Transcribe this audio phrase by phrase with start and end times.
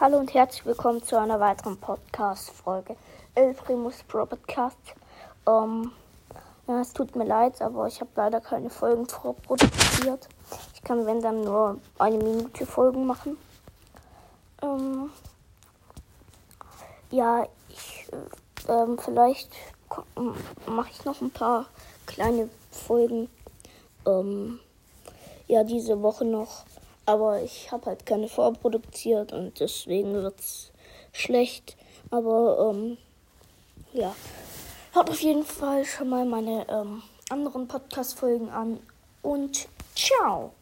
[0.00, 2.94] Hallo und herzlich willkommen zu einer weiteren Podcast-Folge.
[3.34, 4.76] El Primus Pro Podcast.
[5.44, 5.90] Ähm,
[6.68, 10.28] ja, es tut mir leid, aber ich habe leider keine Folgen vorproduziert.
[10.72, 13.38] Ich kann, wenn dann, nur eine Minute Folgen machen.
[14.62, 15.10] Ähm,
[17.10, 18.06] ja, ich,
[18.68, 19.50] äh, ähm, vielleicht
[20.66, 21.66] mache ich noch ein paar
[22.06, 23.28] kleine Folgen.
[24.06, 24.60] Ähm,
[25.48, 26.62] ja, diese Woche noch.
[27.08, 30.72] Aber ich habe halt keine vorproduziert und deswegen wird es
[31.10, 31.78] schlecht.
[32.10, 32.98] Aber ähm,
[33.94, 34.14] ja,
[34.92, 38.80] hört auf jeden Fall schon mal meine ähm, anderen Podcast-Folgen an
[39.22, 40.52] und ciao!